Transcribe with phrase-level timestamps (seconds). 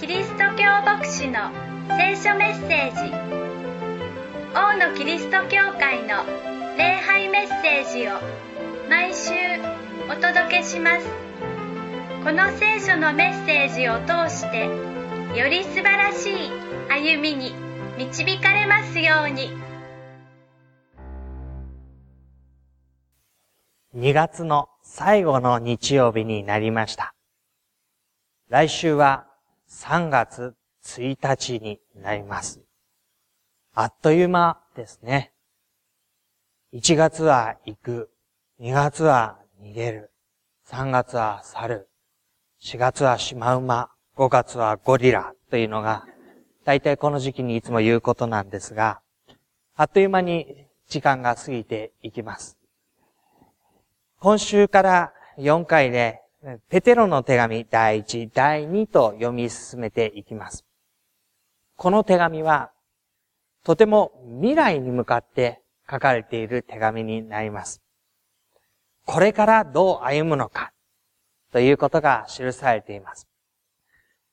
[0.00, 1.50] キリスト教牧師の
[1.96, 3.12] 聖書メッセージ。
[4.54, 6.24] 王のキリスト教会の
[6.76, 8.12] 礼拝メッセージを
[8.88, 9.32] 毎週
[10.10, 11.06] お届けします。
[12.24, 14.64] この聖書のメッセージを通して
[15.38, 16.50] より素晴らしい
[16.88, 17.54] 歩みに
[17.98, 19.61] 導かれますように。
[23.94, 27.14] 2月の最後の日曜日になりました。
[28.48, 29.26] 来週は
[29.68, 30.54] 3月
[30.86, 32.62] 1日になります。
[33.74, 35.32] あっという間ですね。
[36.72, 38.10] 1月は行く。
[38.60, 40.10] 2月は逃げる。
[40.70, 41.88] 3月は去る。
[42.62, 43.90] 4月はシマウマ。
[44.16, 46.06] 5月はゴリラというのが、
[46.64, 49.02] 大体この時期にいつも言うことなんですが、
[49.74, 52.61] あっという間に時間が過ぎていきます。
[54.22, 56.20] 今週から4回で、
[56.68, 60.64] ペテロの手紙第1、第2と読み進めていきます。
[61.74, 62.70] この手紙は、
[63.64, 67.82] とても未来に向かって書かれている手紙になります。
[69.06, 70.72] これからどう歩むのか、
[71.50, 73.26] ということが記されています。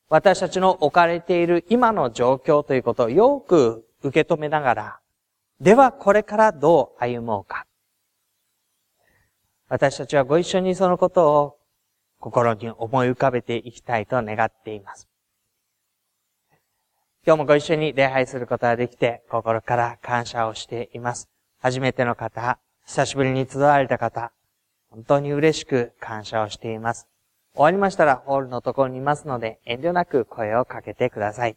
[0.08, 5.00] 私たちの置かれている今の状況ということをよく受け止めながら、
[5.60, 7.66] ではこれからどう歩もうか。
[9.70, 11.58] 私たちはご一緒にそのことを
[12.20, 15.08] 心に思い浮かべていきたいと願っています。
[17.24, 21.30] 今日もご一緒に礼拝することができて心から感謝をしています。
[21.62, 24.32] 初めての方、久しぶりに集われた方、
[24.90, 27.08] 本当に嬉しく感謝をしています。
[27.54, 31.56] 終わりましたらホールのところにいますので遠慮なく声をかけてください。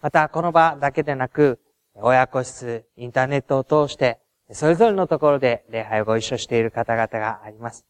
[0.00, 1.60] また、この場だけでなく、
[1.94, 4.21] 親子室、インターネットを通して、
[4.54, 7.86] それぞれのところで礼拝をご一緒している方々があります。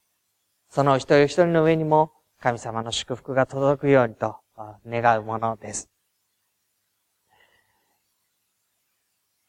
[0.70, 4.36] その一人一人の上にも神様の祝福が届くようにと
[4.86, 5.88] 願うものです。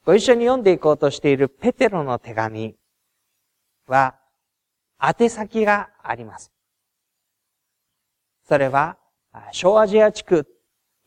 [0.05, 2.75] ご一緒に読んでいこうとしているペテロの手紙
[3.87, 4.15] は、
[5.01, 6.51] 宛先があります。
[8.45, 8.97] それは、
[9.53, 10.45] 小アジア地区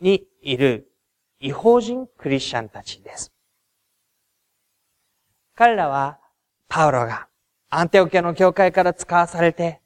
[0.00, 0.90] にいる
[1.40, 3.35] 違法人クリスチャンたちです。
[5.56, 6.18] 彼らは、
[6.68, 7.28] パウロが
[7.70, 9.80] アンテオケの教会から使わされて、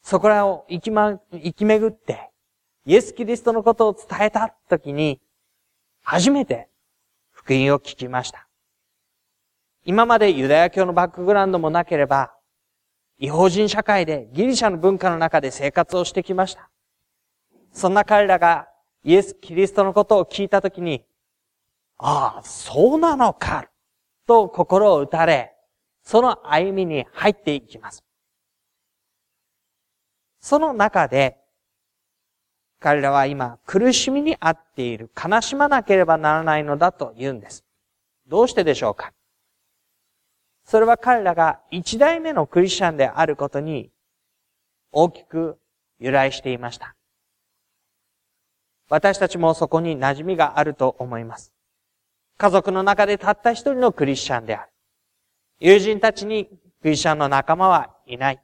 [0.00, 2.30] そこらを行きま、行き巡って、
[2.84, 5.20] イエス・キリストのことを伝えた時に、
[6.02, 6.68] 初めて
[7.32, 8.46] 福音を聞きました。
[9.84, 12.32] 今までユダヤ教のバックグラウンドもなければ、
[13.18, 16.70] 違法人社会でギリシャの文化の中で生活をしてきました。
[17.72, 18.68] そんな彼らが
[19.02, 21.04] イエス・キリストのことを聞いたときに、
[21.98, 23.68] ああ、そうなのか、
[24.26, 25.54] と心を打たれ、
[26.02, 28.02] その歩みに入っていきます。
[30.40, 31.38] その中で、
[32.78, 37.64] 彼らは今苦しみにあっている、悲しまなければならないのだと言うんです。
[38.28, 39.12] どうしてでしょうか？
[40.64, 43.90] それは彼らが一代目のクリスチャンであることに
[44.92, 45.58] 大きく
[45.98, 46.94] 由来していました。
[48.88, 51.55] 私たちもそこに馴染みがあると思います。
[52.38, 54.70] 家族の中でたった一人のクリスチャンである。
[55.58, 56.46] 友人たちに
[56.82, 58.40] クリスチャンの仲間はいない。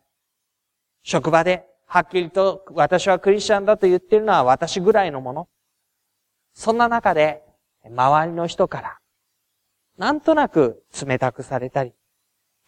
[1.03, 5.49] 職場ではっきりと私はクリスチャンだと言っているのは私ぐらいのもの。
[6.55, 7.43] そんな中で
[7.85, 8.99] 周りの人から
[9.99, 11.93] なんとなく冷たくされたり、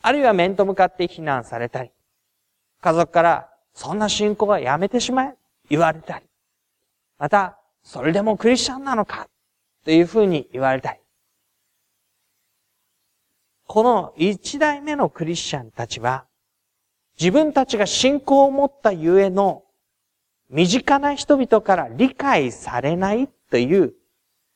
[0.03, 1.91] あるいは面と向かって非難されたり、
[2.83, 5.35] 家族からそんな信仰はやめてしまえ
[5.71, 6.27] 言われたり、
[7.19, 9.27] またそれでもクリスチャンなのか
[9.85, 11.04] というふうに言われたり。
[13.67, 16.27] この一代目のクリスチャンたちは、
[17.19, 19.65] 自分たちが信仰を持ったゆえの
[20.51, 23.95] 身近な人々から理解されないという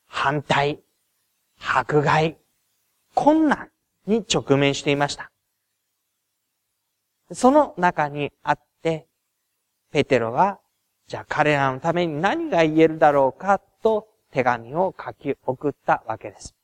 [0.07, 0.79] 反対、
[1.59, 2.37] 迫害、
[3.15, 3.69] 困難
[4.05, 5.31] に直面していました。
[7.31, 9.07] その中にあって、
[9.91, 10.59] ペテロは
[11.09, 16.55] じゃあ彼らのために何が言えるだろうかと手紙を書き送ったわけです。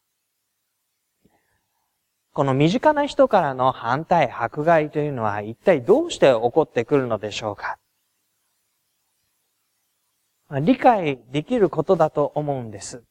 [2.35, 7.77] この身近な人からの反対、迫害というのは一体どうして起こってくるのでしょうか？
[10.59, 13.03] 理解できることだと思うんです。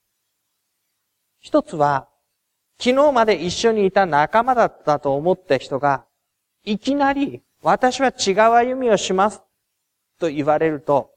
[1.41, 2.07] 一つは、
[2.79, 6.05] 昨日まで一緒にいた仲間だったと思った人が、
[6.63, 9.43] いきなり私は違う歩みをします
[10.19, 11.13] と言われると、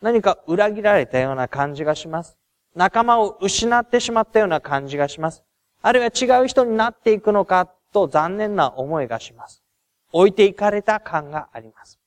[0.00, 2.38] 何か裏切られたような感じがします。
[2.74, 5.44] 仲間を失ってしまったような感じがします。
[5.86, 9.62] あるいは違う人になっていくのかと残念な思いがします。
[10.10, 12.00] 置いていかれた感があります。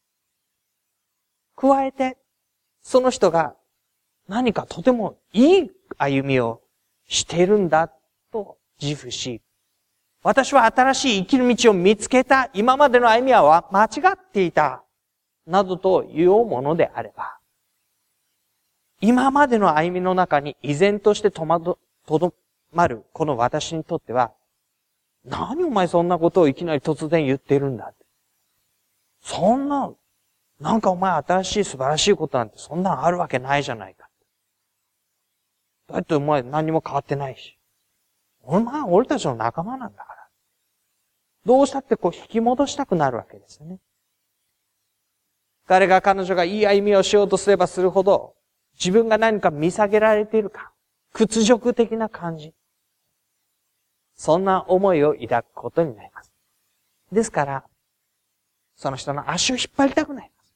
[1.56, 2.18] 加えて、
[2.82, 3.56] その人が
[4.28, 6.60] 何かとてもいい歩みを
[7.08, 7.90] しているんだ
[8.34, 9.42] と自負し、
[10.24, 14.84] 私は新しい生きる道を見つけた、今までの歩みは間違っていた、
[15.48, 17.38] などというものであれば、
[19.00, 22.34] 今までの歩みの中に依然としてとまど、とど
[22.72, 24.34] まるこの私にとっては、
[25.26, 27.94] 何お前そんなことをいきなり突然言ってるんだ
[29.22, 29.92] そんな、
[30.60, 34.10] なんかお前新しい素晴らしいことなんてそんなのあるわけないじゃないか。
[35.88, 37.58] だってお前何も変わってないし。
[38.44, 40.28] お前、俺たちの仲間なんだから。
[41.46, 43.80] どうしたってこう引き戻したくなるわけですよね。
[45.68, 48.36] 彼が彼女がいい歩みをしようとすればするほど、
[48.74, 50.72] 自分が何か見下げられているか、
[51.14, 52.54] 屈辱的な感じ。
[54.20, 56.34] そんな思いを抱くことになります。
[57.10, 57.64] ですから、
[58.76, 60.54] その人の足を引っ張りたくなります。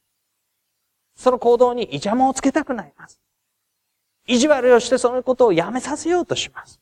[1.24, 3.22] その行動にイチャモをつけたくなります。
[4.28, 6.82] 意地悪をしてそのことをやめさせようとします。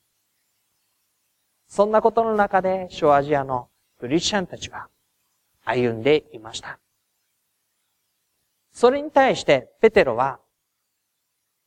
[1.68, 3.70] そんなことの中で、小アジアの
[4.00, 4.90] クリスチャンたちは
[5.64, 6.80] 歩んでいました。
[8.74, 10.40] それに対して、ペテロは、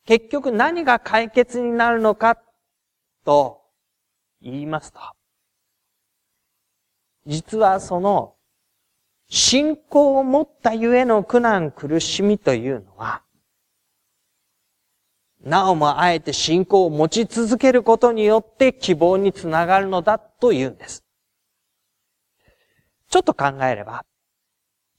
[0.05, 2.37] 結局何が解決になるのか
[3.23, 3.64] と
[4.45, 4.99] 言いますと、
[7.25, 8.35] 実はその
[9.27, 13.23] 信仰を持ったゆえの苦難苦しみというのは、
[15.43, 21.03] なおもあえて信仰を持ち続けることによって希望につながるのだと言うんです。
[23.09, 24.05] ちょっと考えれば、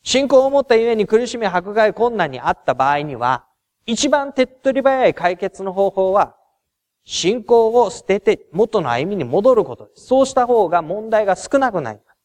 [0.02, 3.46] 信仰を持ったゆえに苦しみ迫害困難にあった場合には、
[3.86, 6.35] 一番手っ取り早い解決の方法は、
[7.06, 10.06] 信仰を捨てて元の歩みに戻ることです。
[10.06, 12.18] そうした方が問題が少なくなります。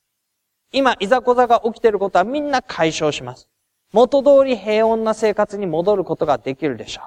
[0.74, 3.48] 今、いざこざが起きていることはみんな解消します。
[3.94, 7.02] 元通り平穏な生活に戻ることができるでしょ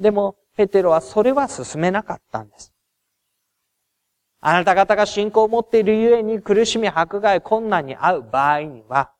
[0.00, 0.02] う。
[0.02, 2.72] でも、ペテロはそれは進めなかったんです。
[4.40, 9.12] あなた方が信仰を持っているゆえに苦しみ、迫害、困難に遭う場合には、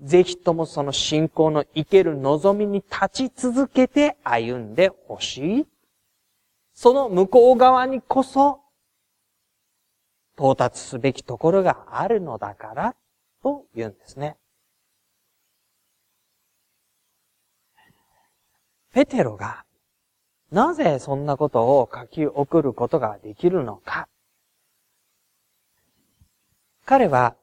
[0.00, 5.66] ぜひともその信仰の生ける望みに立ち続けて歩んでほしい。
[6.74, 8.60] その向こう側にこそ、
[10.36, 12.96] 到達すべきところがあるのだから、
[13.42, 14.36] と言うんですね。
[18.92, 19.64] ペテロが、
[20.50, 24.08] なぜそんなことを書き送ることができるのか。
[26.84, 27.36] 彼は、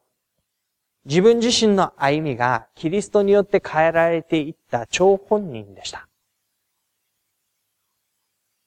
[1.06, 6.08] 自分自身の歩みがキリストによって変えられていった張本人でした。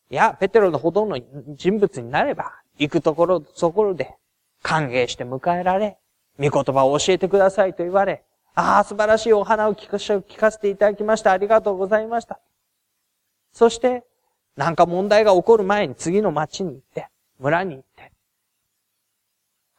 [0.09, 1.21] いや、ペテロのほとんどの
[1.55, 4.15] 人物になれば、行くところ、そころで
[4.61, 5.97] 歓迎して迎えられ、
[6.39, 8.23] 御言葉を教えてくださいと言われ、
[8.53, 11.31] ああ、素晴らしいお花を聞かせていただきました。
[11.31, 12.39] ありがとうございました。
[13.51, 14.03] そして、
[14.55, 17.83] なんか問題が起こる前に次の町に行って、村に行っ、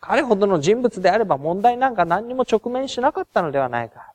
[0.01, 4.13] 彼ほどの人物であれば問題なんか何にも直面しなかったのではないか。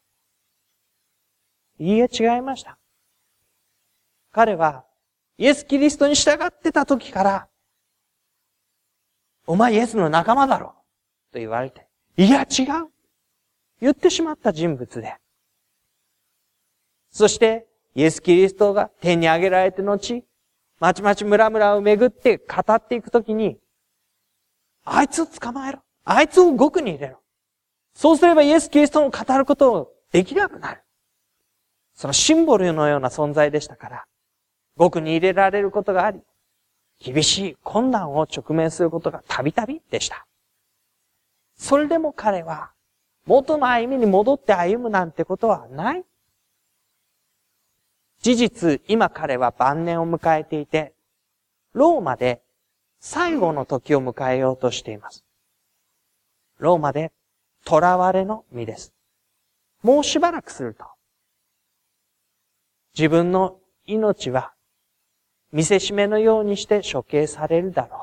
[1.80, 2.78] いいえ、違いました。
[4.32, 4.86] 彼は、
[5.38, 7.48] イエス・キリストに従ってた時から、
[9.46, 10.74] お前イエスの仲間だろ
[11.32, 12.90] と言われて、いや違う
[13.82, 15.16] 言ってしまった人物で。
[17.12, 20.26] そして、イエス・キリストが天に上げられて後、
[20.80, 23.60] まちまち村々を巡って語っていくときに、
[24.86, 25.80] あいつを捕まえろ。
[26.06, 27.20] あいつを獄に入れろ。
[27.94, 30.82] そうすればイエス・キリストを語ることをできなくなる。
[31.94, 34.06] そのシンボルのような存在でしたから、
[34.76, 36.22] 獄に入れられることがあり、
[37.00, 40.26] 厳しい困難を直面することがたびたびでした。
[41.56, 42.72] それでも彼は、
[43.26, 46.04] 元の歩みに戻って歩むなんてことはない。
[48.22, 50.94] 事実、今彼は晩年を迎えていて、
[51.74, 52.43] ローマで
[53.06, 55.26] 最後の時を迎えようとしています。
[56.58, 57.12] ローマで
[57.68, 58.94] 囚われの身です。
[59.82, 60.86] もうしばらくすると、
[62.98, 64.54] 自分の命は
[65.52, 68.00] 見せしめのようにして処刑されるだろう。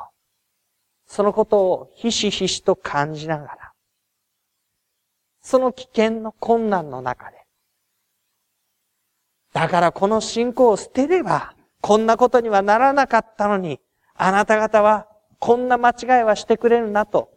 [1.06, 3.72] そのことをひしひしと感じながら、
[5.40, 7.38] その危険の困難の中で、
[9.54, 13.80] だからこの信仰を捨てれば、こんなことにはならなかったのに、
[14.22, 15.06] あなた方は
[15.38, 17.30] こんな間違いはしてくれるなと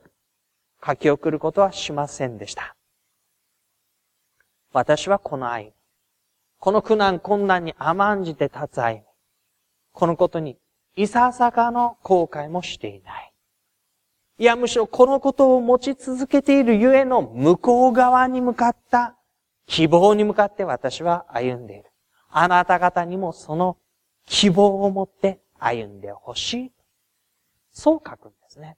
[0.86, 2.76] 書き送ることはしませんでした。
[4.74, 5.74] 私はこの歩み、
[6.60, 9.06] この苦難困難に甘んじて立つ歩み、
[9.94, 10.58] このことに
[10.98, 13.32] いささかの後悔もしていない。
[14.40, 19.16] いや、むしろこのことを持ち続けているゆえの向こう側に向かった
[19.68, 21.86] 希望に向かって私は歩んでいる。
[22.28, 23.78] あなた方にもその
[24.26, 26.72] 希望を持って歩んでほしい。
[27.72, 28.78] そう書くんですね。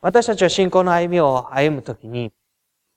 [0.00, 2.32] 私たちは信仰の歩みを歩むときに、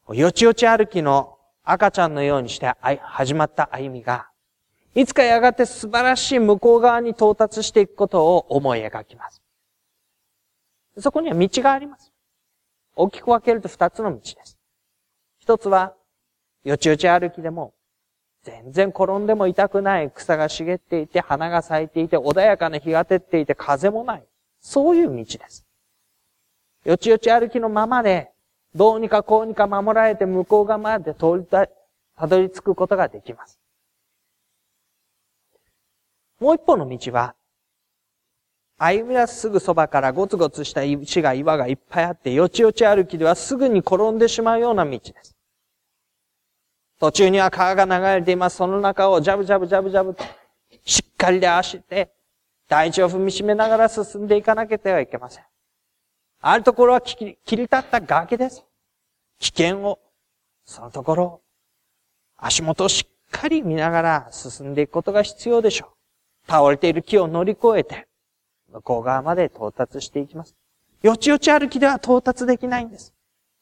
[0.10, 4.30] よちよち歩きの赤ちゃんのようにして始まった歩みが、
[4.96, 9.42] いつかやがて素晴らしい向こう側に到達していくことを思い描きます。
[10.98, 12.12] そこには道があります。
[12.96, 14.58] 大きく分けると二つの道です。
[15.38, 15.94] 一つは、
[16.64, 17.75] よちよち歩きでも、
[18.46, 24.24] 全然転んでも痛くない草が茂っていて、花が咲いていて、穏やかな日が照っていて、風もない。
[24.62, 25.66] そういう道です。
[26.84, 28.32] よちよち歩きのままで、
[28.76, 31.68] どうにかこうにか守られて向こう側まで通りた、
[32.16, 33.60] たどり着くことができます。
[36.40, 37.34] もう一方の道は、
[38.78, 45.35] 歩み出すすぐそばからゴツゴツした石が岩がいっぱいあって、よちよち歩きではすぐに転んでしまうような道です。
[47.00, 48.58] 途中には川が流れています。
[48.58, 50.24] その中をジャブジャブジャブジャブと、
[50.86, 52.12] しっかりで足して、
[52.68, 55.44] 大地を踏みしめながら進んでいかなければいけません。
[56.42, 58.64] あるところは切り立った崖です。
[59.40, 60.00] 危険を、
[60.64, 61.42] そのところ、
[62.38, 65.88] 足元をしっかり見ながら進んでいくことが必要でしょ
[66.48, 66.52] う。
[66.52, 68.08] 倒れている木を乗り越えて、
[68.72, 70.56] 向こう側まで到達していきます。
[71.02, 73.15] よちよち歩きでは到達できないんです。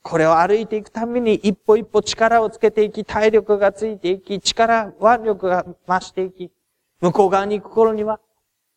[0.03, 6.51] これを歩いていくために一歩一歩力をつけていき、体力がついていき、力、腕力が増していき、
[6.99, 8.19] 向こう側に行く頃には、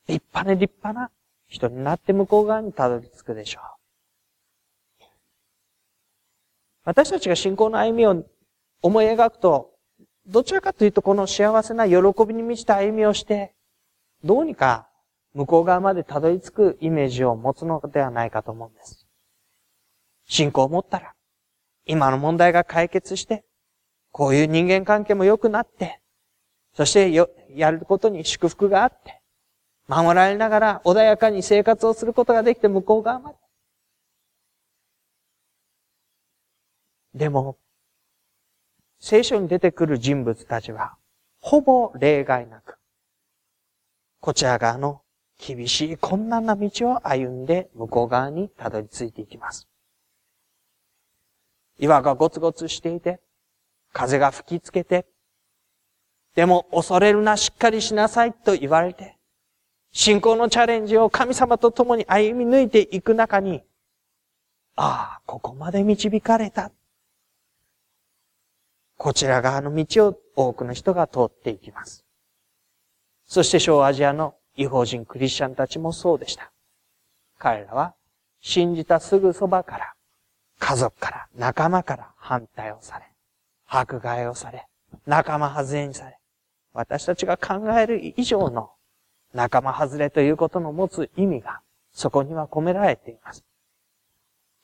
[0.06, 1.10] 立派な立派な
[1.48, 5.04] 人になって向こう側にたどり着くでしょう。
[6.84, 8.24] 私たちが信仰の歩みを
[8.80, 9.72] 思い描くと、
[10.28, 13.52] どちらかというとこの幸せな喜びに満ちた歩みをして、
[14.22, 14.88] どうにか
[15.34, 19.08] 向こう側までたどり着くイメージを持つのではないかと思うんです。
[20.28, 21.15] 信仰を持ったら、
[21.86, 23.44] 今の問題が解決して、
[24.10, 26.00] こういう人間関係も良くなって、
[26.74, 29.22] そしてよ、やることに祝福があって、
[29.86, 33.38] 守られながら穏やかに生活をすることができて向こう側まで。
[37.14, 37.56] でも、
[38.98, 40.96] 聖書に出てくる人物たちは、
[41.40, 42.78] ほぼ例外なく、
[44.20, 45.02] こちら側の
[45.38, 49.68] 厳しい困難な道を歩んで向こう側にたどり着いていきます。
[51.78, 53.20] 岩がゴツゴツしていて、
[53.92, 55.06] 風が吹きつけて、
[56.34, 59.16] でも恐れるな、しっかりしなさいと言われて、
[59.92, 63.62] 信仰のチャレンジを神様と共に歩み抜いていく中に、
[64.76, 66.70] ああ、ここまで導かれた。
[68.98, 72.04] こちら側の道を多くの人が通っていきます。
[73.26, 76.52] そして小アジアの違法人クリスチャンたちもそうでした。
[77.38, 77.94] 彼らは
[78.40, 79.95] 信じたすぐそばから、
[80.58, 83.04] 家族から、仲間から反対をされ、
[83.66, 84.66] 迫害をされ、
[85.06, 86.18] 仲間外れにされ、
[86.72, 88.70] 私たちが考える以上の
[89.32, 91.60] 仲間外れということの持つ意味が
[91.92, 93.44] そこには込められています。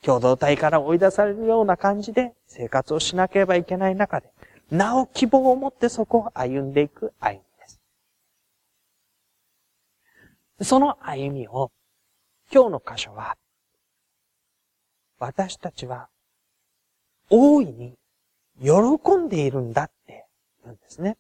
[0.03, 4.33] 共同体から追い出されるような感じで生活をしなければいけない中で、
[4.71, 7.81] なお希望を持ってそこを歩んでいく歩みです。
[10.69, 11.71] その歩みを、
[12.53, 13.37] 今日の箇所は、
[15.23, 16.09] 私たちは、
[17.31, 17.95] 大いに
[18.61, 20.27] 喜んでいるんだって
[20.65, 21.17] 言うんですね。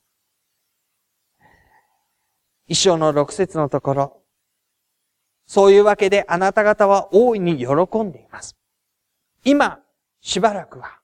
[2.67, 4.23] 一章の六節のところ、
[5.47, 8.57] そういうわけであなた方は大いに喜んでいます。
[9.45, 9.79] 今、
[10.21, 10.99] しばらくは、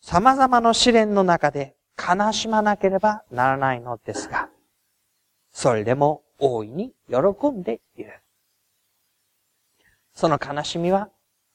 [0.00, 4.48] 様々な試練の中で悲しまなければならないのですが、
[5.52, 8.20] それでも大いに喜んでいる。
[10.12, 11.08] その悲しみは、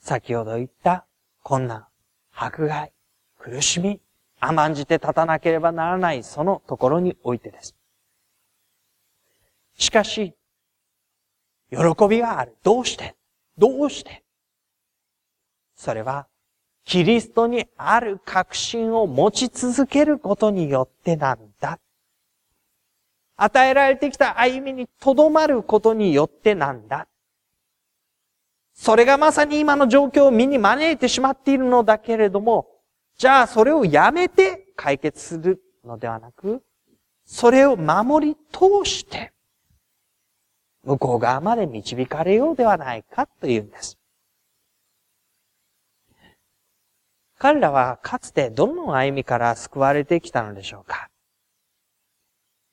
[0.05, 1.07] 先ほど言った
[1.41, 1.87] 困難、
[2.31, 2.93] 迫害、
[3.39, 3.99] 苦しみ、
[4.39, 7.73] 甘んじて立たなければならないそのところにおいてです。
[9.79, 10.35] しかし、
[11.71, 12.55] 喜びがある。
[12.61, 13.15] どうして？
[13.57, 14.23] どうして？
[15.75, 16.27] それは、
[16.83, 21.79] キリストにある確信を持ち続けることによってなんだ。
[23.37, 27.07] 与えられてきた歩みにとどまることによってなんだ。
[28.75, 32.67] それがまさに今の状況を身に招いてしまっているのだけれども、
[33.17, 36.61] じゃあそれをやめて解決するのではなく、
[37.25, 39.31] それを守り通して、
[40.83, 43.97] 向こう側まで導かれようではないかというんです。
[47.37, 51.09] 彼らはかつてどの歩みから救われてきたのでしょうか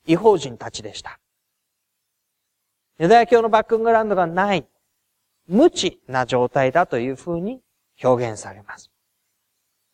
[0.06, 1.21] 違法人たちでした。
[2.99, 4.66] ユダヤ教のバックグラウンドがない、
[5.49, 7.61] 無知な状態だというふうに
[8.02, 8.90] 表現されます。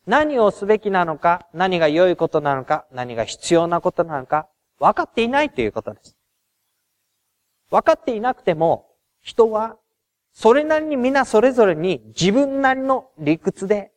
[0.05, 4.47] 何をすべきなのか、何が良いことなのか、何が必要なことなのか、
[4.79, 6.17] 分かっていないということです。
[7.69, 8.87] 分かっていなくても、
[9.21, 9.77] 人は、
[10.33, 13.91] それなりに皆それぞれに自分なりの理屈で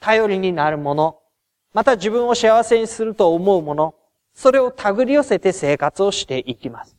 [0.00, 1.20] 頼りになるもの、
[1.72, 3.94] また自分を幸せにすると思うもの、
[4.34, 6.93] それを手繰り寄せて生活をしていきます。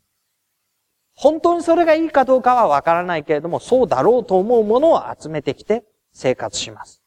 [1.15, 7.01] 本当にそれがいいかどうかはわからないけれども、そうだろうと思うものを集めてきて生活します。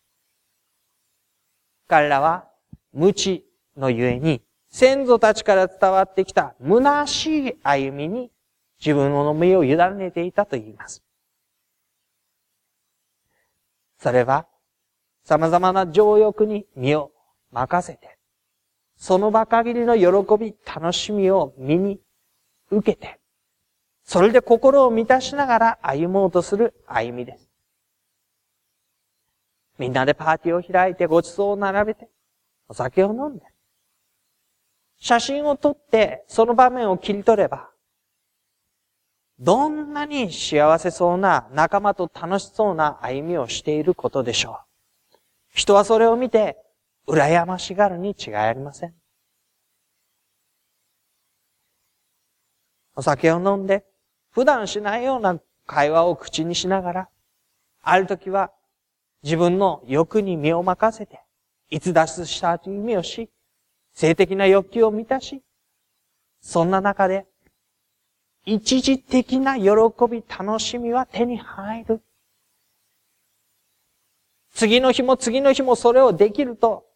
[1.87, 2.49] 彼らは
[2.93, 3.47] 無知
[3.77, 8.31] のゆえに、先祖たちから伝わってきた虚しい歩みに
[8.79, 11.03] 自分の身を委ねていたと言います。
[13.99, 14.47] それは、
[15.25, 17.11] 様々な情欲に身を
[17.51, 18.19] 任せて、
[18.97, 22.01] その場限りの喜び、楽しみを身に
[22.71, 23.18] 受けて、
[24.09, 27.51] それで心を満たしながら歩もうとする歩みです。
[29.77, 32.09] みんなでパーティーを開いてご馳走を並べて、
[32.69, 33.45] お酒を飲んで、
[34.99, 37.69] 写真を撮ってその場面を切り取れば、
[39.39, 44.61] どんなに幸せそうな仲間と楽しそうな歩みをしていることでしょ
[45.13, 45.19] う。
[45.51, 46.57] 人はそれを見て、
[47.07, 48.95] 羨ましがるに違いありません。
[52.97, 53.85] お酒を飲んで、
[54.39, 57.09] 普段しないような会話を口にしながら、
[57.83, 58.53] ある時は
[59.25, 61.21] 自分の欲に身を任せて、
[61.71, 63.31] 逸脱したという意味をし、
[63.93, 65.43] 性的な欲求を満たし、
[66.41, 67.27] そんな中で、
[68.45, 69.73] 一時的な喜
[70.09, 72.01] び、楽しみは手に入る。
[74.55, 76.87] 次の日も次の日もそれをできると、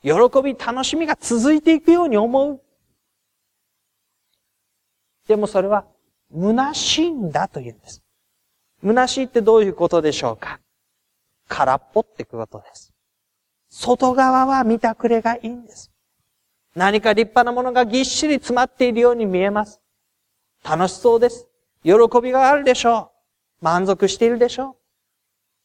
[0.00, 0.12] 喜
[0.42, 2.62] び、楽しみが続いていくように思う。
[5.26, 5.84] でもそれは
[6.34, 8.02] 虚しいんだというんです。
[8.82, 10.60] 虚しいってどういうことでしょうか？
[11.48, 12.92] 空っぽってことです。
[13.70, 15.90] 外側は見たくれがいいんです。
[16.74, 19.80] 何か立派なものがぎっしり詰まっているように見えます。
[20.62, 21.48] 楽しそうです。
[21.82, 23.10] 喜びがあるでしょ
[23.60, 23.64] う。
[23.64, 24.76] 満足しているでしょう。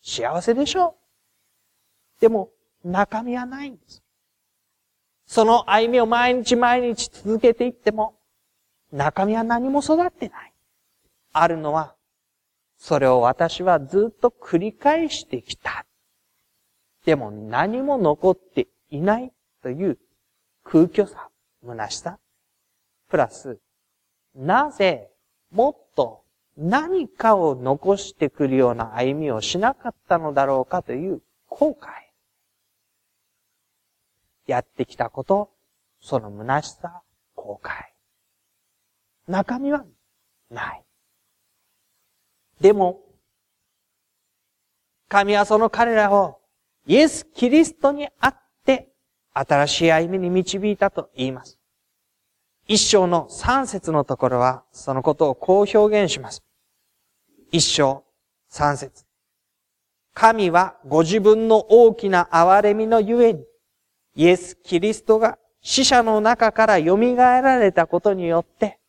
[0.02, 0.96] 幸せでしょ
[2.18, 2.22] う。
[2.22, 2.50] でも、
[2.84, 4.02] 中身はないんです。
[5.28, 8.16] その歩みを毎日毎日続けていっても、
[8.92, 10.53] 中身は何も育ってない。
[11.34, 11.96] あるのは、
[12.78, 15.86] それを私はずっと繰り返してきた。
[17.06, 19.98] でも何も残っていないという
[20.64, 21.30] 空虚さ、
[21.66, 22.20] 虚しさ。
[23.10, 23.60] プラス、
[24.36, 25.10] なぜ
[25.52, 26.24] もっと
[26.58, 31.88] 何かを残してくるような歩みをしなかったのだろうかという後悔。
[34.46, 35.50] やってきたこと、
[36.02, 37.02] その虚しさ、
[37.36, 37.72] 後悔。
[39.28, 39.86] 中身は
[40.50, 40.83] ない。
[42.64, 43.02] でも、
[45.10, 46.40] 神はその彼らを
[46.88, 48.88] イエス・キリストにあって
[49.34, 51.60] 新しい歩みに導いたと言います。
[52.66, 56.42] 一章の三節のところはそのことをこう表現します。
[57.52, 58.06] 一章
[58.48, 59.04] 三節
[60.14, 63.44] 神はご自分の大きな憐れみのゆえに、
[64.16, 68.80] イエス・キリストが死者の中から蘇られたことによって、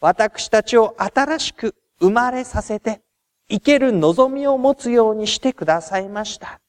[0.00, 3.00] 私たちを新しく生まれさせて、
[3.50, 6.60] 生ける望みを持つようにしてくださいました。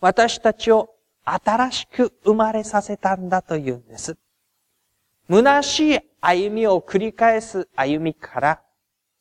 [0.00, 0.90] 私たちを
[1.24, 4.16] 新しく生まれさせたんだというんです。
[5.28, 8.62] 虚しい歩みを繰り返す歩みから、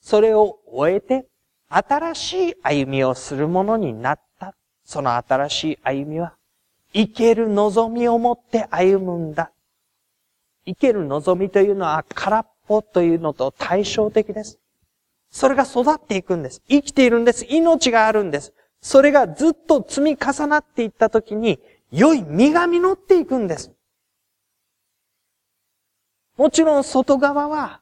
[0.01, 1.27] それを終えて、
[1.69, 4.55] 新しい歩みをするものになった。
[4.83, 6.35] その新しい歩みは、
[6.93, 9.51] 生ける望みを持って歩むんだ。
[10.65, 14.59] 生ける望みというのは空っぽというのと対照的です。
[15.35, 16.61] それが育っていくんです。
[16.69, 17.45] 生きているんです。
[17.49, 18.53] 命があるんです。
[18.79, 21.59] それがずっと積み重なっていったときに、
[21.91, 23.73] 良い実が実っていくんです。
[26.37, 27.81] もちろん外側は、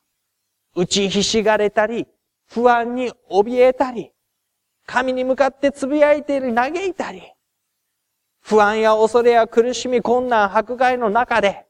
[0.76, 2.08] 打ちひしがれたり、
[2.48, 4.12] 不安に怯えたり、
[4.88, 7.22] 神に向かって呟いている嘆いたり、
[8.42, 11.68] 不安や恐れや苦しみ、困難、迫害の中で、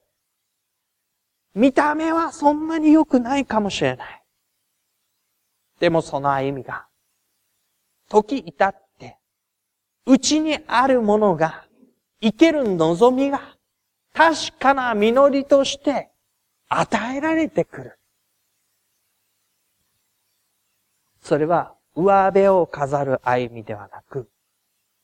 [1.54, 4.23] 見た目はそんなに良くないかもしれない。
[5.84, 6.88] でもその歩みが、
[8.08, 9.18] 時至って、
[10.06, 11.66] うちにあるものが、
[12.22, 13.58] 生ける望みが、
[14.14, 16.10] 確かな実りとして
[16.70, 18.00] 与えられてくる。
[21.22, 24.30] それは上辺を飾る歩みではなく、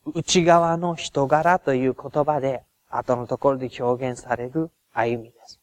[0.05, 5.59] 内側の人柄という言葉で後のところで表現される歩みです。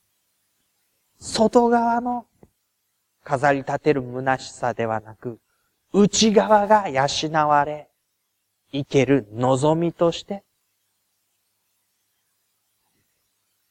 [1.18, 2.26] 外側の
[3.26, 5.40] 飾り立てる虚しさではなく、
[5.92, 7.08] 内側が養
[7.48, 7.90] われ、
[8.70, 10.44] 生ける望みとして、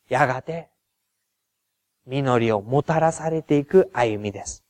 [0.10, 0.70] やがて、
[2.06, 4.65] 実りをもたらされていく歩みです。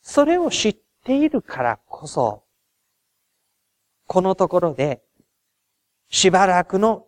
[0.00, 2.44] それを知っているからこそ、
[4.06, 5.02] このところで、
[6.08, 7.04] しばらくの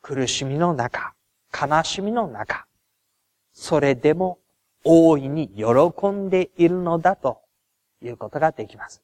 [0.00, 1.14] 苦しみの中、
[1.54, 2.66] 悲しみの中、
[3.52, 4.41] それでも
[4.84, 7.40] 大いに喜んでいるのだと
[8.02, 9.02] いうことができます。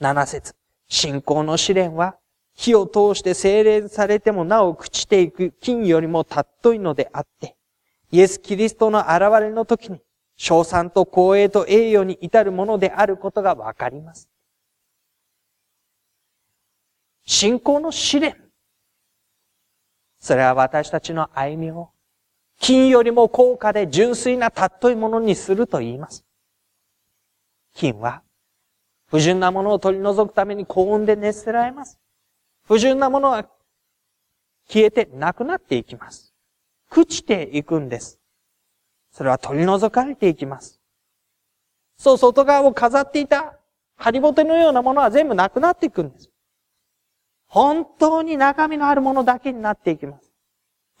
[0.00, 0.54] 七節
[0.88, 2.16] 信仰の試練は
[2.54, 7.56] 火を通して精錬されてもなお朽ちていく金よりも尊いのであって、
[8.10, 10.00] イエス・キリストの現れの時に、
[10.36, 14.28] 賞賛と光栄と栄誉に至るものであることがわかります。
[17.24, 18.36] 信仰の試練。
[20.18, 21.90] それは私たちの歩みを
[22.58, 26.24] 金よりも高価で純粋な尊いものにすると言います。
[27.74, 28.22] 金は
[29.06, 31.98] 不純なものを取り除くために高温で熱せられます。
[32.66, 33.48] 不純なものは
[34.68, 36.34] 消えてなくなっていきます。
[36.90, 38.20] 朽ちていくんです。
[39.12, 40.80] それは取り除かれていきます。
[41.96, 43.58] そう、外側を飾っていた、
[43.96, 46.30] ハリボテのようなものは全部なくなっていくんです。
[47.46, 50.27] 本当に中身のあるものだけになっていきます。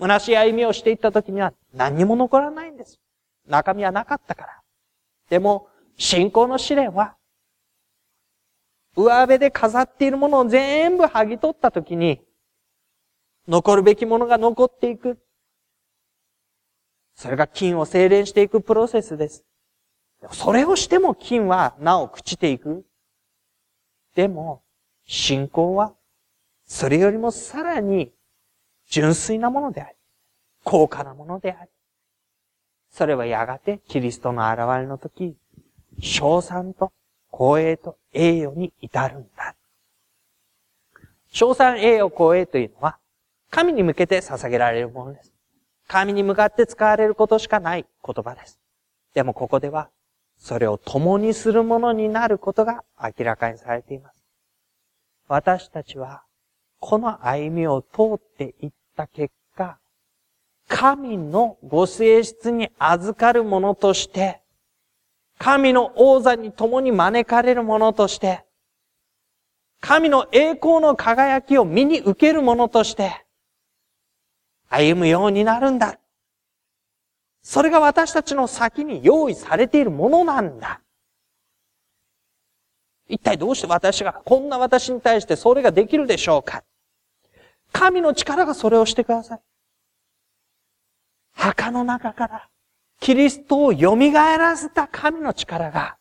[0.00, 3.00] 虚しい歩みをしていった時には何にも残らないんです。
[3.46, 4.62] 中身はなかったから。
[5.28, 7.16] でも、信仰の試練は、
[8.96, 12.20] 上辺で飾っているものを全部剥ぎ取った時に、
[13.48, 15.18] 残るべきものが残っていく。
[17.14, 19.44] それが金を精錬していくプロセスです。
[20.32, 22.84] それをしても金はなお朽ちていく。
[24.14, 24.62] でも、
[25.04, 25.94] 信仰は
[26.66, 28.12] それよりもさらに
[28.88, 29.96] 純粋なものであり、
[30.64, 31.70] 高価なものであり、
[32.90, 35.36] それはやがてキリストの現れの時、
[36.00, 36.92] 賞賛と
[37.30, 39.54] 光栄と栄誉に至るんだ。
[41.30, 42.98] 賞賛栄誉光栄というのは、
[43.50, 45.32] 神に向けて捧げられるものです。
[45.86, 48.58] 神に向かって使われることしかない言葉です。
[49.14, 49.90] でもここでは、
[50.38, 54.24] それを共にするものになることが明らかにされています。
[55.28, 56.22] 私たちは、
[56.80, 59.78] この歩みを通っていった結果、
[60.66, 64.42] 神のご性質に預かるものとして、
[65.38, 68.44] 神の王座に共に招かれるものとして、
[69.80, 73.24] 神の栄光の輝きを身に受けるものとして、
[74.68, 75.98] 歩むようになるんだ。
[77.42, 80.80] それが私たちの先に用意されているものなんだ。
[83.08, 86.64] 一体どうして私が、こんな私に対してそれができるでしょうか
[87.72, 89.40] 神の力がそれをしてください。
[91.34, 92.48] 墓の中から
[93.00, 95.96] キリストを蘇らせた神の力が、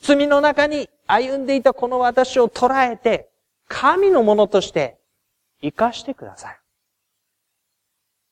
[0.00, 3.30] 罪の中に歩んでいたこの私を捉えて、
[3.68, 4.98] 神のものとして
[5.60, 6.58] 生かしてください。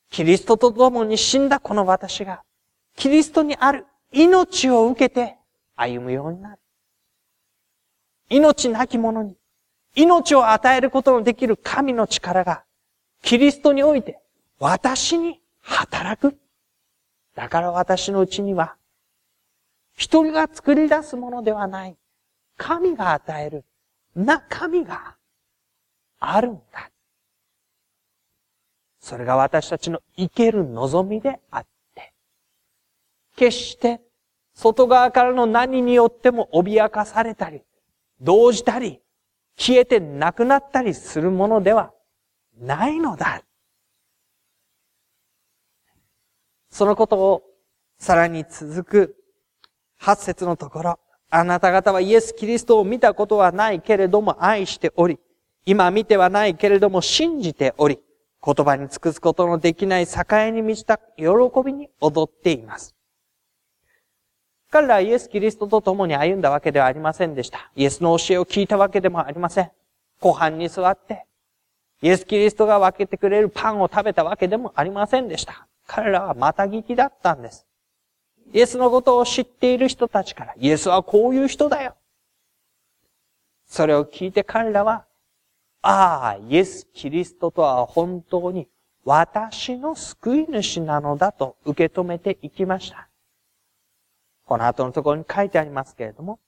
[0.09, 2.43] キリストと共に死んだこの私が、
[2.95, 5.37] キリストにある命を受けて
[5.75, 6.61] 歩むようになる。
[8.29, 9.35] 命なき者に
[9.95, 12.63] 命を与えることのできる神の力が、
[13.21, 14.19] キリストにおいて、
[14.59, 16.37] 私に働く。
[17.35, 18.75] だから私のうちには、
[19.95, 21.97] 一人が作り出すものではない。
[22.57, 23.65] 神が与える
[24.15, 25.15] 中身が
[26.19, 26.91] あるんだ。
[28.99, 32.13] それが私たちの生ける望みであって、
[33.35, 33.99] 決して
[34.53, 37.63] 外側からの何によっても脅かされたり、
[38.21, 39.01] 動じたり、
[39.57, 41.91] 消えてなくなったりするものでは
[42.59, 43.43] ないのだ。
[46.69, 47.43] そのことを
[47.99, 49.15] さらに続く
[49.97, 55.19] 八節のところ、あなた方はイエス・キリストを見たことはないけれども愛しており、
[55.65, 57.99] 今見てはないけれども信じており、
[58.43, 61.25] 言葉に尽くすことのできない栄に満ちた喜
[61.63, 62.95] びに踊っています。
[64.71, 67.69] 彼らはイエス・キリストと共に歩んだわけではありませんでした。
[67.75, 69.71] イエスの教えを聞いたわけでもありません。
[70.21, 71.25] 湖畔に座って、
[72.01, 75.67] イエス・キリストが分けてくれるパンを食べたわけでもありませんでした。
[75.87, 77.67] 彼らはまた聞きだったんです。
[78.53, 81.95] イエスのことを知っている人たちから、イエスはこういう人だよ。
[83.67, 85.05] それを聞いて彼らは、
[85.81, 88.69] ああ、イエス・キリストとは本当に
[89.03, 93.09] 私の救い主なのだと受け止めていきました。
[94.45, 96.39] この後のところに書いてありますけれども、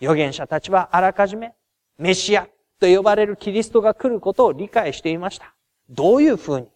[0.00, 1.54] 預言者たちはあらかじめ
[1.98, 2.48] メシア
[2.80, 5.54] と呼ばれるキリストが来ることを理解していました。
[5.88, 6.68] どういうふうに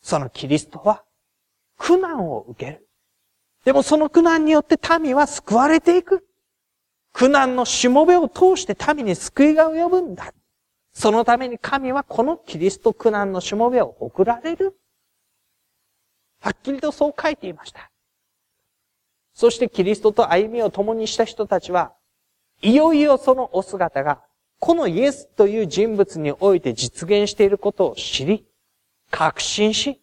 [0.00, 1.04] そのキリストは
[1.76, 2.88] 苦難を受ける。
[3.64, 6.26] でもその苦難によって民は救われていく。
[7.12, 10.32] 苦難のしもべを通して民に救いが及ぶんだ。
[10.92, 14.76] そのために神はこのキリスト苦難のしもべを送られる。
[16.40, 17.90] はっきりとそう書いていました。
[19.34, 21.92] そしてキリストと歩みを共にした人たちは、
[22.62, 24.22] いよいよそのお姿が、
[24.60, 28.46] このイエスという人物において実現していることを知り、
[29.10, 30.00] 確信し、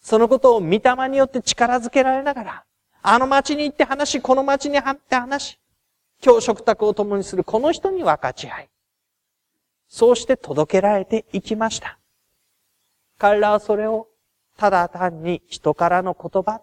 [0.00, 2.64] そのことを御霊によって力づけられながら、
[3.02, 5.58] あの町に行って話し、この町に行って話し、
[6.24, 8.70] 今日食卓を共にするこの人に分かち合い、
[9.88, 11.98] そうして届けられていきました。
[13.18, 14.08] 彼らはそれを
[14.56, 16.62] ただ単に人からの言葉、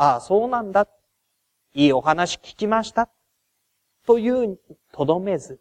[0.00, 0.86] ああ、そうなんだ。
[1.74, 3.10] いいお話聞きました。
[4.06, 4.56] というに
[4.92, 5.60] とどめず、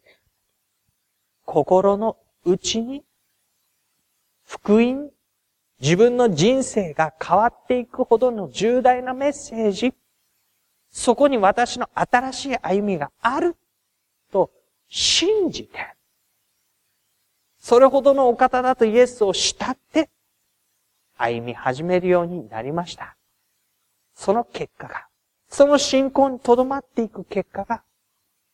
[1.44, 3.04] 心の内に、
[4.46, 5.10] 福音、
[5.82, 9.96] 自分の人生が変わっていくほどの重大なメッセージ、
[10.92, 13.56] そこに私の新しい歩みがある
[14.32, 14.52] と
[14.88, 15.96] 信じて、
[17.58, 20.12] それほどのお方だとイエスを慕って
[21.18, 23.18] 歩み始めるようになりました。
[24.18, 25.08] その結果が、
[25.48, 27.84] その信仰に留まっていく結果が、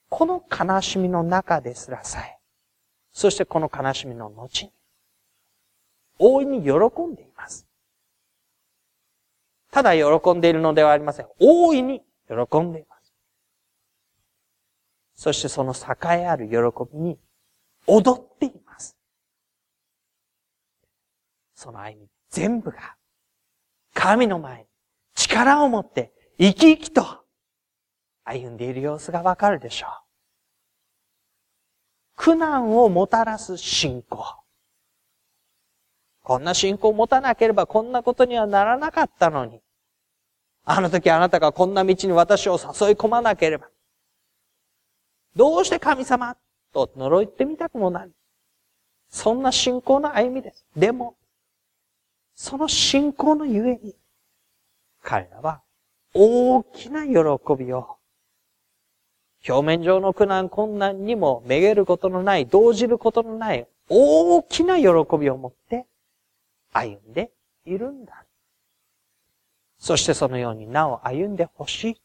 [0.09, 2.37] この悲しみの中ですらさえ、
[3.13, 4.73] そしてこの悲しみの後に、
[6.19, 6.73] 大いに喜
[7.03, 7.65] んでいます。
[9.71, 11.27] ただ喜んでいるのではありません。
[11.39, 13.13] 大いに喜んでいます。
[15.15, 16.55] そしてその栄えある喜
[16.93, 17.17] びに
[17.87, 18.97] 踊っています。
[21.55, 22.97] その歩み全部が
[23.93, 24.72] 神の前に
[25.23, 27.23] 力を持って生き生きと
[28.23, 29.89] 歩んでいる様子がわかるでしょう。
[32.15, 34.35] 苦難をもたらす信仰。
[36.21, 39.61] こんな信仰を持たなければこんなことにはならなかったのに。
[40.65, 42.59] あの時あなたがこんな道に私を誘い
[42.93, 43.67] 込まなければ。
[45.35, 46.37] どうして神様？
[46.71, 48.13] と呪いってみたくもなる。
[49.09, 50.65] そんな信仰の歩みです。
[50.75, 51.15] でも、
[52.35, 53.95] その信仰のゆえに、
[55.03, 55.61] 彼らは
[56.13, 57.13] 大きな喜
[57.57, 57.97] びを、
[59.47, 64.85] 表面上の苦難困難にもめげることのない、動じることのない大きな喜
[65.19, 65.85] びを持って
[66.71, 67.31] 歩んで
[67.65, 68.25] いるんだ。
[69.77, 72.01] そしてそのようになお歩んでほしい。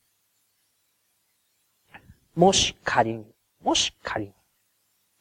[2.35, 3.25] もし仮に、
[3.63, 4.33] もし仮に、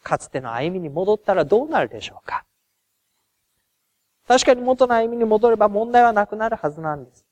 [0.01, 2.45] かつての歩みに戻ったらどうなるでしょうか
[4.27, 7.26] 確かに元の歩みに戻れば問題はなくなるはずなんです。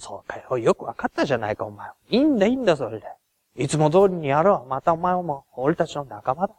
[0.00, 0.58] そうかよ。
[0.58, 1.90] よくわかったじゃないか、お前。
[2.08, 3.06] いいんだ、いいんだ、それで。
[3.54, 4.68] いつも通りにやろう。
[4.68, 6.54] またお前も、俺たちの仲間だ。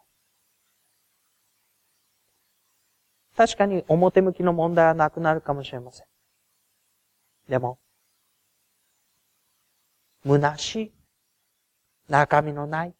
[3.35, 6.05] 確かに表向きの問題はなくなるかもしれません。
[7.49, 7.79] でも、
[10.23, 10.91] 虚しい、
[12.09, 12.93] 中身のない、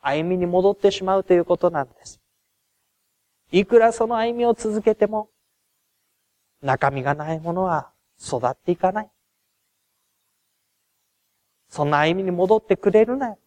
[0.00, 2.20] 歩みに戻ってしまうということなんです。
[3.50, 5.28] いくらその歩みを続けても、
[6.62, 9.10] 中身がないものは育っていかない。
[11.72, 13.38] そんな歩みに戻ってくれるなよ。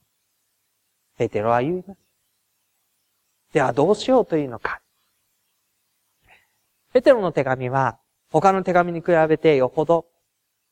[1.16, 1.98] ペテロは言います。
[3.54, 4.82] ではどうしようというのか。
[6.92, 8.00] ペテロの手紙は、
[8.32, 10.08] 他の手紙に比べてよほど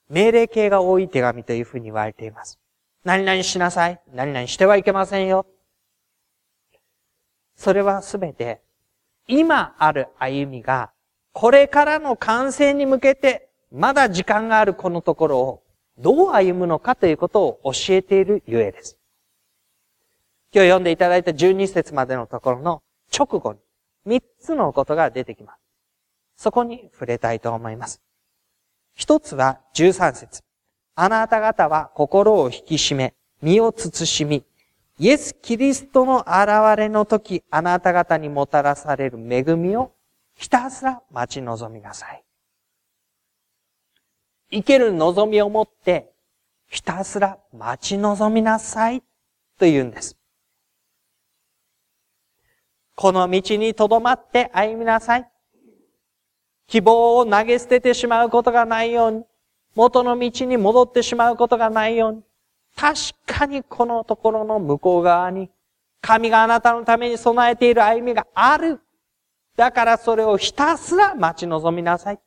[0.10, 2.60] 命令形が多い手紙というふうに言われています。
[3.04, 4.02] 何々しなさい。
[4.12, 5.46] 何々してはいけませんよ。
[7.56, 8.62] それはすべて、
[9.28, 10.92] 今ある歩みが、
[11.34, 15.62] これからの完成に向けて、まだ時間があるこのところを、
[15.98, 18.98] どう歩むのかということを教えているゆえです。
[20.54, 22.82] 今日読んでいただいた12節までのところの
[23.16, 23.54] 直後
[24.06, 25.60] に3つのことが出てきます。
[26.36, 28.02] そこに触れたいと思います。
[28.96, 30.44] 一つは13節
[30.96, 34.44] あなた方は心を引き締め、身を慎み、
[35.00, 39.92] イエス・キリストの現れの時、あなた方にもたらされる恵みを
[40.36, 42.24] ひたすら待ち望みなさい。
[44.54, 46.13] 生ける望みを持って、
[46.70, 49.02] ひたすら待ち望みなさい
[49.58, 50.16] と言うんです。
[52.96, 55.28] この道に留まって歩みなさい。
[56.68, 59.24] 希望を投げ捨ててしまうことがないように、
[59.74, 62.24] 元の道に戻ってしまうことがないように、
[62.76, 65.50] 確かにこのところの向こう側に、
[66.00, 68.80] 神があなたのために備えている歩みがある。
[69.56, 72.20] だからそれをひたすら待ち望みなさい。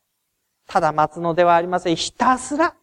[0.66, 1.96] ただ待つのではありません。
[1.96, 2.74] ひたすら、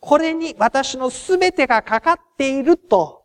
[0.00, 3.24] これに私のすべてがかかっていると、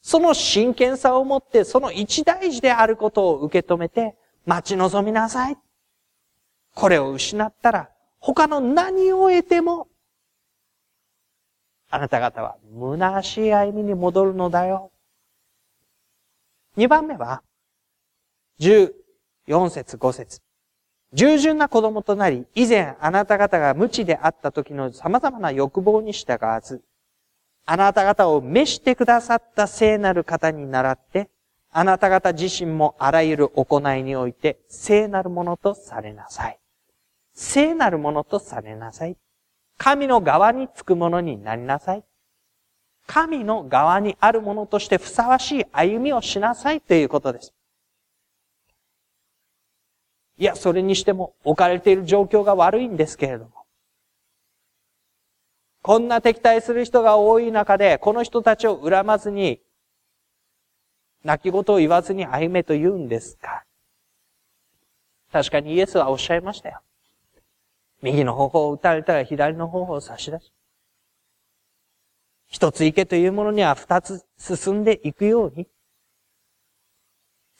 [0.00, 5.56] その真剣さを持って、その一大事であることを受け止めて、待ち望みなさい。
[6.74, 9.88] これを失ったら、他の何を得ても、
[11.90, 14.90] あなた方は虚しい歩みに戻るのだよ。
[16.76, 17.42] 二番目は、
[18.58, 18.94] 十
[19.46, 20.41] 四節五節。
[21.12, 26.82] 従順な子供となり、以前あなた方が無知であった時の様々な欲望に従わず、
[27.66, 31.28] あなた方を召してくださった聖なる方に倣って、
[31.70, 36.58] あなた方自身もあらゆる行いにおいて聖なるものとされなさい。
[37.34, 39.16] 聖なるものとされなさい。
[39.78, 42.04] 神の側につくものになりなさい。
[43.06, 47.52] 神の側にあるものとしてふさわしい歩みをしなさいということです。
[50.42, 53.50] いや、それにしても置かれている状況が悪いんですけれども。
[55.82, 59.60] こんな敵対する人が多い中で、この人たちを恨まずに、
[61.22, 63.62] 泣き言を言わずに歩めと言うんですか
[65.30, 66.80] 確かにイエスはおっしゃいましたよ。
[68.02, 70.52] 右の方を打たれたら左の方法を差し出し。
[72.48, 75.68] 一つ行けというものには二つ進んでいくように。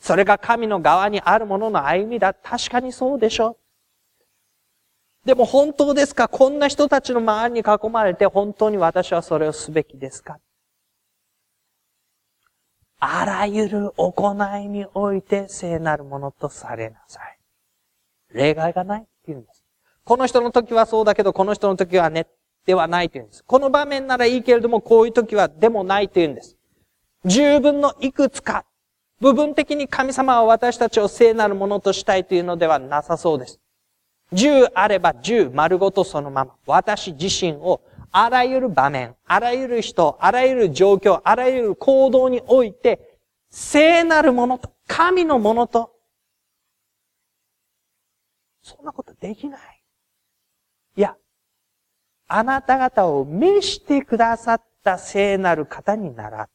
[0.03, 2.33] それが神の側にあるものの歩みだ。
[2.33, 3.57] 確かにそうでしょ。
[5.23, 6.27] でも本当ですか？
[6.27, 10.39] こんな人たちの周りに囲まれて本当に私はそれをすべきですか？
[12.99, 17.37] あらゆる行いにおいて聖なるものとされなさい。
[18.33, 19.63] 例外がないって言うんです。
[20.03, 22.27] この人の時はそうだけど、この人の時はね、
[22.65, 23.43] ではないと言うんです。
[23.45, 26.57] この場面ならいいけれども、こういう時はでもないと言うんです。
[27.23, 28.65] 十分のいくつか、
[29.23, 33.57] 部分的に神様は私たちを聖なるものとしたいというのではなさそうです。
[34.33, 37.79] 十あれば十丸ごとそのまま、私自身を
[38.11, 43.17] あらゆる場面、あらゆる人、あらゆる状況、あらゆる行動において、
[43.49, 45.93] 聖なるものと、神のものと、
[48.61, 49.83] そんなことできない。
[50.97, 51.15] いや、
[52.27, 56.49] あなた方を召してくださった聖なる方に倣っ、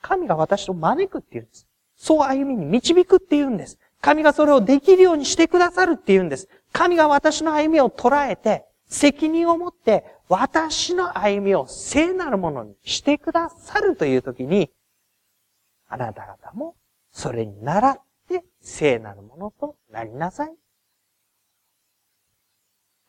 [0.00, 1.66] 神が私を招くって言うんです。
[1.96, 3.78] そう歩みに導くって言うんです。
[4.00, 6.48] 神がそれをできるようにしてくださるって言うんです。
[6.72, 14.70] 神が私の歩みを捉えて、責任を持って私の歩みを聖なるものにしてくださるというときに、
[15.88, 16.76] あなた方も
[17.12, 20.54] それに倣って聖なるものとなりなさい。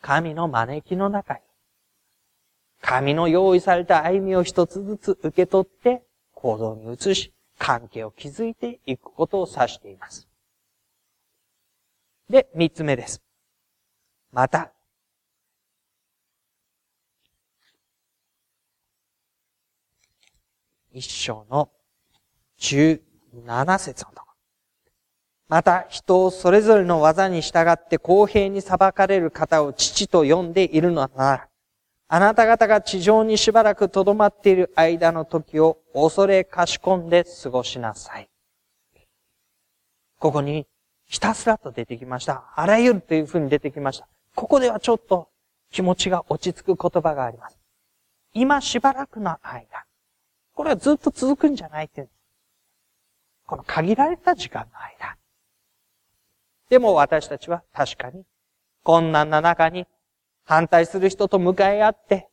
[0.01, 1.39] 神の招きの中に、
[2.81, 6.03] 神の用意された歩みを一つずつ受け取って
[6.41, 10.27] 行動に移し、関係を築いていくことを指しています。
[12.27, 13.21] で、三つ目です。
[14.31, 14.71] また、
[20.91, 21.69] 一章の
[22.57, 23.03] 十
[23.45, 24.33] 七節のところ。
[25.47, 31.50] また、人をそれぞれの技に従って公平に裁かれる方を父と呼んでいるのなら、
[32.13, 38.27] あなた方が地上にしばらく留まっている間の時を恐れかしこんで過ごしなさい。
[40.19, 40.67] ここに
[41.07, 42.43] ひたすらと出てきました。
[42.57, 44.09] あらゆるというふうに出てきました。
[44.35, 45.29] ここではちょっと
[45.71, 47.57] 気持ちが落ち着く言葉があります。
[48.33, 49.85] 今しばらくの間。
[50.53, 52.09] これはずっと続くんじゃないっていう。
[53.45, 55.15] この限られた時間の間。
[56.69, 58.25] でも私たちは確かに
[58.83, 59.87] 困難な中に
[60.45, 62.29] 反対する人と向かい合って、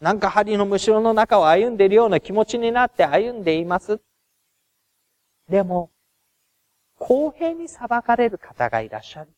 [0.00, 4.00] なんか針のむしろの中を歩んでいるような気持ちになって歩んでいます。
[5.48, 5.90] でも、
[6.98, 9.30] 公平に裁かれる方がいらっしゃる。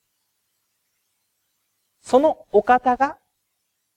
[2.00, 3.18] そのお方が、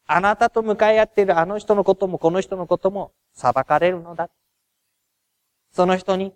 [0.06, 4.30] あなたと向かい合っているあの人のこともこの人のことも裁かれるのだ。
[5.72, 6.34] その人に、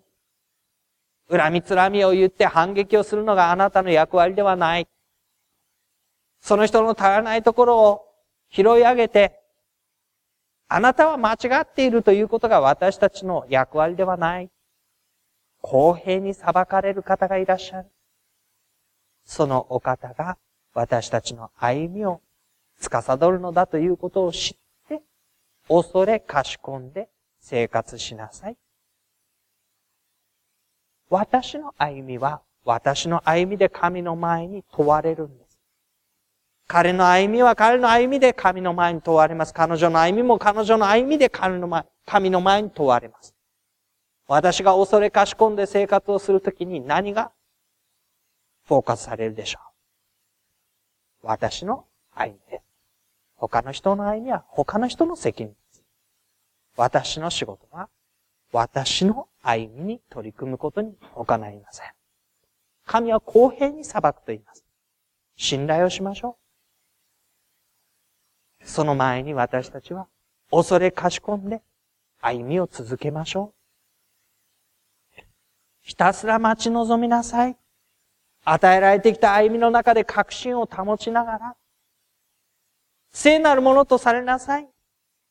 [1.28, 4.88] 恨みつらみを言って反撃をするのがあなたの役割ではない。
[6.40, 8.06] その人の足らないところを
[8.50, 9.40] 拾い上げて、
[10.68, 14.50] あなたは間違っているということが私たちの役割ではない。
[15.60, 17.88] 公平に裁かれる方がいらっしゃる。
[19.24, 20.38] そのお方が
[20.74, 22.20] 私たちの歩みを
[22.80, 25.02] 司るのだということを知って、
[25.68, 27.08] 恐れかしこんで
[27.40, 28.56] 生活しなさい。
[31.08, 35.45] 私の歩みは、私の歩みで神の前に問われるんです。
[36.68, 39.54] 彼の歩みは彼の歩みで神の前に問われます。
[39.54, 43.34] 彼女の歩みも彼女の歩みで神の前神の前に問われます。
[44.26, 47.30] 私が恐れかしこんで生活をするときに何が
[48.66, 49.60] フォーカスされるでしょ
[51.22, 51.26] う？
[51.28, 52.62] 私の歩みです。
[53.36, 55.84] 他の人の歩みは他の人の責任です。
[56.76, 57.88] 私の仕事は
[58.52, 61.86] 私の歩みに取り組むことに他なりません。
[62.84, 64.64] 神は公平に裁くと言います。
[65.36, 66.45] 信頼をしましょう。
[68.66, 70.06] その前に私たちは
[70.50, 71.62] 恐れかしこんで
[72.20, 73.52] 歩みを続けましょ
[75.16, 75.22] う。
[75.80, 77.56] ひたすら待ち望みなさい。
[78.44, 81.56] 与えられてきた歩みの中で確信を保ちながら、
[83.12, 84.68] 聖なるものとされなさい。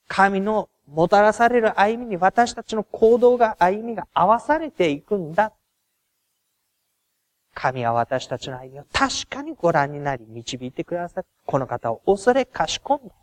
[0.07, 5.53] 神のもたらされる歩みに私たちの行動が、歩みが合わされていくんだ。
[7.53, 11.23] 神は私たちの歩みを確かにご覧になり導いてください。
[11.45, 13.13] この方を恐れかしこんだ。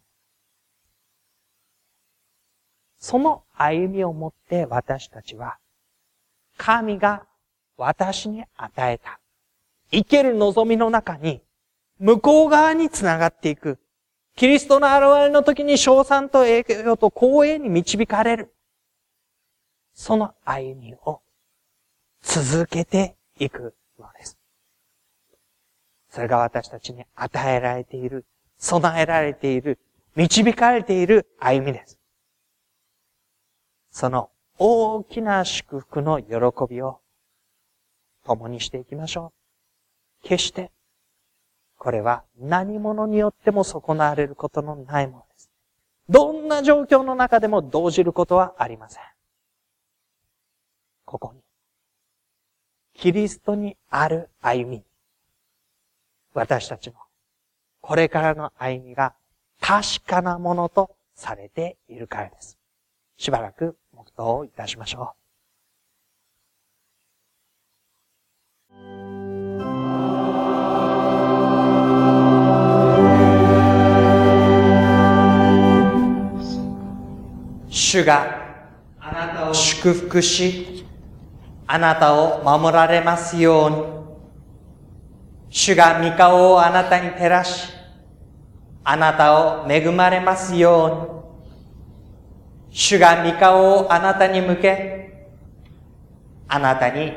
[3.03, 5.59] その歩みをもって私たちは、
[6.57, 7.27] 神が
[7.77, 9.19] 私に与えた、
[9.91, 11.43] 生ける望みの中に、
[11.99, 13.81] 向こう側につながっていく。
[14.37, 18.55] キリストの現れの時に賞賛と栄誉と光栄に導かれる。
[19.95, 21.23] その歩みを
[22.23, 24.39] 続けていくのです。
[26.09, 28.25] それが私たちに与えられている、
[28.59, 29.81] 備えられている、
[30.15, 31.99] 導かれている歩みです。
[33.93, 36.34] その大きな祝福の喜
[36.68, 36.99] びを
[38.24, 39.32] 共にしていきましょ
[40.24, 40.28] う。
[40.28, 40.72] 決して、
[41.76, 45.51] これは何者によっても損なわれることのないものです。
[46.09, 49.03] どんな状況の中でも動じることはありません。
[51.05, 51.40] ここに、
[52.95, 54.84] キリストにある歩み、
[56.34, 56.95] 私たちの
[57.82, 59.14] これからの歩みが
[59.61, 62.57] 確かなものとされているからです。
[63.18, 65.23] しばらく黙祷いたしましょう。
[77.69, 78.65] 主が
[78.99, 80.85] あなたを祝福し、
[81.67, 83.77] あなたを守られますように。
[85.51, 87.71] 主が御顔をあなたに照らし、
[88.85, 91.22] あなたを恵まれますように。
[92.75, 95.29] 主が御顔をあなたに向け、
[96.49, 97.12] あなたに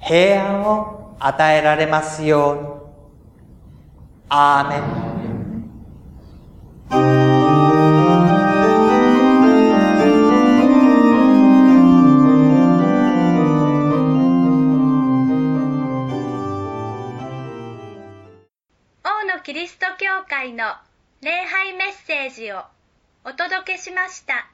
[0.00, 2.78] 平安を与えられますように。
[4.28, 5.08] アーメン。
[19.04, 20.76] 王のキリスト教会の
[21.20, 22.62] 礼拝メッセージを
[23.24, 24.46] お届けしました。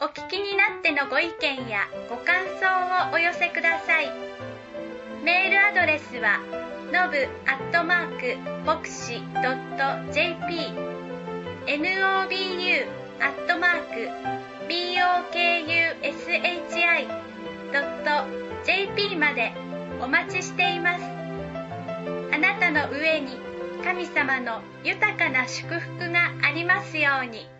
[0.00, 4.06] お聞きになってのご意見やご感想をお寄せください
[5.24, 6.38] メールアドレスは
[6.92, 10.70] のぶアットマークボクシドット JP
[11.66, 12.86] nobu
[13.18, 14.08] アットマーク
[14.68, 15.98] bokushi
[17.72, 19.52] ドット JP まで
[20.00, 21.02] お待ちしています
[22.32, 23.36] あなたの上に
[23.82, 27.57] 神様の豊かな祝福がありますように。